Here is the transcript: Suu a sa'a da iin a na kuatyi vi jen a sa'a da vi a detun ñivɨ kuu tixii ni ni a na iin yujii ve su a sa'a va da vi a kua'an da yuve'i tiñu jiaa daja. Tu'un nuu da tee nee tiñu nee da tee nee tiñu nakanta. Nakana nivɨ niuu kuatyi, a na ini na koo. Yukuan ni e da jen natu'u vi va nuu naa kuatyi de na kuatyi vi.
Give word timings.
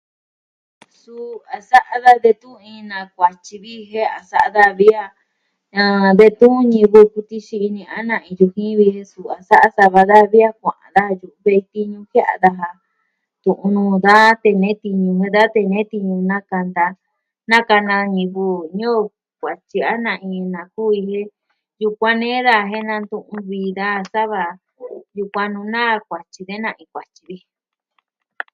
Suu 0.99 1.31
a 1.55 1.57
sa'a 1.69 1.95
da 2.03 2.11
iin 2.29 2.89
a 2.91 2.91
na 2.91 2.97
kuatyi 3.15 3.55
vi 3.63 3.73
jen 3.91 4.09
a 4.17 4.19
sa'a 4.29 4.47
da 4.57 4.65
vi 4.77 4.87
a 5.01 5.05
detun 6.19 6.55
ñivɨ 6.73 6.99
kuu 7.11 7.27
tixii 7.29 7.61
ni 7.61 7.69
ni 7.75 7.83
a 7.97 7.99
na 8.09 8.15
iin 8.29 8.37
yujii 8.39 8.77
ve 8.79 8.85
su 9.11 9.21
a 9.37 9.39
sa'a 9.49 9.85
va 9.93 10.01
da 10.11 10.17
vi 10.31 10.39
a 10.49 10.51
kua'an 10.61 10.91
da 10.97 11.03
yuve'i 11.19 11.61
tiñu 11.73 11.99
jiaa 12.11 12.35
daja. 12.43 12.69
Tu'un 13.41 13.71
nuu 13.75 13.95
da 14.05 14.15
tee 14.41 14.57
nee 14.61 14.79
tiñu 14.83 15.09
nee 15.19 15.33
da 15.35 15.43
tee 15.53 15.67
nee 15.73 15.89
tiñu 15.91 16.15
nakanta. 16.29 16.85
Nakana 17.49 17.95
nivɨ 18.15 18.45
niuu 18.77 19.01
kuatyi, 19.39 19.77
a 19.91 19.93
na 20.05 20.11
ini 20.25 20.39
na 20.53 20.61
koo. 20.73 20.91
Yukuan 21.81 22.15
ni 22.19 22.27
e 22.37 22.39
da 22.47 22.55
jen 22.71 22.85
natu'u 22.89 23.35
vi 25.15 25.23
va 25.35 25.43
nuu 25.53 25.67
naa 25.73 25.93
kuatyi 26.07 26.41
de 26.47 26.55
na 26.63 26.69
kuatyi 26.91 27.21
vi. 27.29 27.37